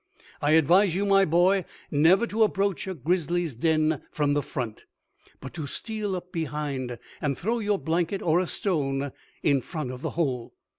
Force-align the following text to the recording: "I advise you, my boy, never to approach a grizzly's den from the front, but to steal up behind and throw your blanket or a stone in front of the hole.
"I 0.41 0.53
advise 0.53 0.95
you, 0.95 1.05
my 1.05 1.25
boy, 1.25 1.63
never 1.91 2.25
to 2.25 2.41
approach 2.41 2.87
a 2.87 2.95
grizzly's 2.95 3.53
den 3.53 4.01
from 4.11 4.33
the 4.33 4.41
front, 4.41 4.85
but 5.39 5.53
to 5.53 5.67
steal 5.67 6.15
up 6.15 6.31
behind 6.31 6.97
and 7.21 7.37
throw 7.37 7.59
your 7.59 7.77
blanket 7.77 8.23
or 8.23 8.39
a 8.39 8.47
stone 8.47 9.11
in 9.43 9.61
front 9.61 9.91
of 9.91 10.01
the 10.01 10.09
hole. 10.17 10.55